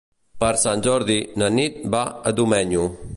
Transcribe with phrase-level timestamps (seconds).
[0.43, 2.91] Per Sant Jordi na Nit va a Domenyo.